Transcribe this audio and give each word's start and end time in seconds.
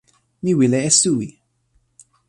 mi 0.43 0.51
wile 0.57 0.79
e 0.87 0.89
suwi! 0.99 1.29